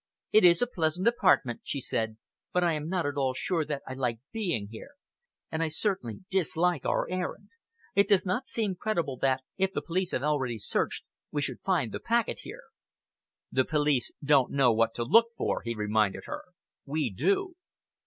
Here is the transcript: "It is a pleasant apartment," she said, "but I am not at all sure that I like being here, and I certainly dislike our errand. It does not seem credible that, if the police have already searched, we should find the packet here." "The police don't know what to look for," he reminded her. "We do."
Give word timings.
"It 0.31 0.43
is 0.43 0.63
a 0.63 0.65
pleasant 0.67 1.07
apartment," 1.07 1.61
she 1.63 1.79
said, 1.79 2.17
"but 2.51 2.63
I 2.63 2.73
am 2.73 2.89
not 2.89 3.05
at 3.05 3.17
all 3.17 3.35
sure 3.35 3.63
that 3.65 3.83
I 3.87 3.93
like 3.93 4.17
being 4.31 4.69
here, 4.71 4.95
and 5.51 5.61
I 5.61 5.67
certainly 5.67 6.23
dislike 6.31 6.87
our 6.87 7.07
errand. 7.07 7.49
It 7.93 8.07
does 8.09 8.25
not 8.25 8.47
seem 8.47 8.73
credible 8.73 9.15
that, 9.17 9.43
if 9.57 9.73
the 9.73 9.81
police 9.83 10.09
have 10.11 10.23
already 10.23 10.57
searched, 10.57 11.05
we 11.29 11.43
should 11.43 11.61
find 11.61 11.91
the 11.91 11.99
packet 11.99 12.39
here." 12.39 12.63
"The 13.51 13.63
police 13.63 14.11
don't 14.23 14.51
know 14.51 14.73
what 14.73 14.95
to 14.95 15.03
look 15.03 15.33
for," 15.37 15.61
he 15.61 15.75
reminded 15.75 16.23
her. 16.25 16.45
"We 16.83 17.11
do." 17.13 17.53